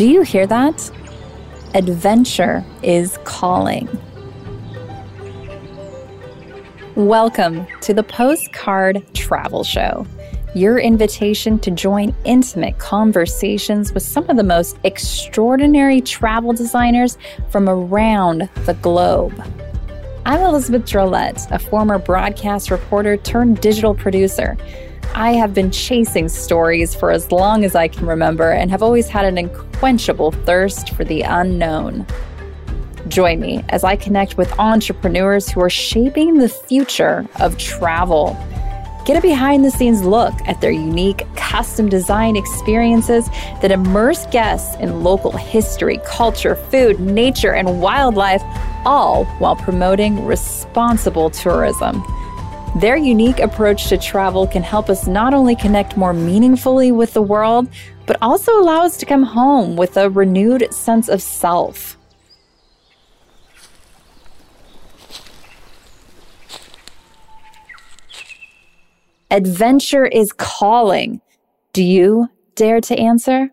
Do 0.00 0.08
you 0.08 0.22
hear 0.22 0.46
that? 0.46 0.90
Adventure 1.74 2.64
is 2.82 3.18
calling. 3.24 3.86
Welcome 6.94 7.66
to 7.82 7.92
the 7.92 8.02
Postcard 8.02 9.04
Travel 9.12 9.62
Show, 9.62 10.06
your 10.54 10.78
invitation 10.78 11.58
to 11.58 11.70
join 11.70 12.14
intimate 12.24 12.78
conversations 12.78 13.92
with 13.92 14.02
some 14.02 14.30
of 14.30 14.38
the 14.38 14.42
most 14.42 14.78
extraordinary 14.84 16.00
travel 16.00 16.54
designers 16.54 17.18
from 17.50 17.68
around 17.68 18.48
the 18.64 18.72
globe. 18.80 19.34
I'm 20.24 20.40
Elizabeth 20.40 20.86
Drolet, 20.86 21.50
a 21.50 21.58
former 21.58 21.98
broadcast 21.98 22.70
reporter 22.70 23.18
turned 23.18 23.60
digital 23.60 23.94
producer. 23.94 24.56
I 25.14 25.32
have 25.32 25.52
been 25.52 25.70
chasing 25.70 26.28
stories 26.28 26.94
for 26.94 27.10
as 27.10 27.32
long 27.32 27.64
as 27.64 27.74
I 27.74 27.88
can 27.88 28.06
remember 28.06 28.52
and 28.52 28.70
have 28.70 28.82
always 28.82 29.08
had 29.08 29.24
an 29.24 29.38
unquenchable 29.38 30.30
thirst 30.30 30.90
for 30.90 31.04
the 31.04 31.22
unknown. 31.22 32.06
Join 33.08 33.40
me 33.40 33.64
as 33.70 33.82
I 33.82 33.96
connect 33.96 34.36
with 34.36 34.56
entrepreneurs 34.58 35.48
who 35.48 35.60
are 35.62 35.70
shaping 35.70 36.38
the 36.38 36.48
future 36.48 37.26
of 37.40 37.58
travel. 37.58 38.38
Get 39.04 39.16
a 39.16 39.20
behind 39.20 39.64
the 39.64 39.70
scenes 39.70 40.02
look 40.02 40.34
at 40.46 40.60
their 40.60 40.70
unique 40.70 41.26
custom 41.34 41.88
design 41.88 42.36
experiences 42.36 43.28
that 43.62 43.72
immerse 43.72 44.26
guests 44.26 44.76
in 44.76 45.02
local 45.02 45.32
history, 45.32 45.98
culture, 46.04 46.54
food, 46.54 47.00
nature, 47.00 47.52
and 47.52 47.80
wildlife, 47.80 48.42
all 48.84 49.24
while 49.40 49.56
promoting 49.56 50.24
responsible 50.24 51.30
tourism. 51.30 52.00
Their 52.76 52.96
unique 52.96 53.40
approach 53.40 53.88
to 53.88 53.98
travel 53.98 54.46
can 54.46 54.62
help 54.62 54.88
us 54.88 55.06
not 55.06 55.34
only 55.34 55.56
connect 55.56 55.96
more 55.96 56.12
meaningfully 56.12 56.92
with 56.92 57.12
the 57.12 57.22
world, 57.22 57.68
but 58.06 58.16
also 58.22 58.52
allow 58.60 58.84
us 58.84 58.96
to 58.98 59.06
come 59.06 59.24
home 59.24 59.76
with 59.76 59.96
a 59.96 60.08
renewed 60.08 60.72
sense 60.72 61.08
of 61.08 61.20
self. 61.20 61.98
Adventure 69.32 70.06
is 70.06 70.32
calling. 70.32 71.20
Do 71.72 71.82
you 71.84 72.28
dare 72.54 72.80
to 72.80 72.98
answer? 72.98 73.50